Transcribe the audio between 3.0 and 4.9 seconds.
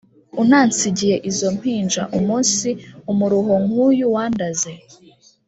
umuruho nk’uyu Wandaze